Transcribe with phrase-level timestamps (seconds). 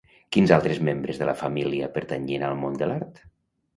[0.35, 3.23] Quins altres membres de la família pertanyien al món de l'art?